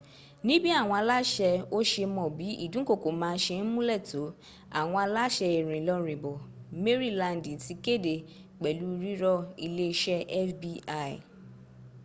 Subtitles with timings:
[0.47, 4.21] níbí àwọn aláṣẹ́ ò se mọ̀ bí ìdúnkokò náà se múnlẹ̀ tó
[4.79, 6.35] àwọn aláṣẹ ìrìnlọrìnbọ̀
[6.83, 8.15] mérìlandì ti kéde
[8.61, 9.33] pẹ̀lu rírọ
[9.65, 10.71] iléeṣẹ́ fbi